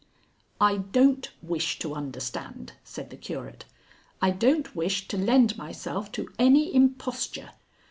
[0.59, 3.65] "I don't wish to understand," said the Curate.
[4.19, 7.51] "I don't wish to lend myself to any imposture.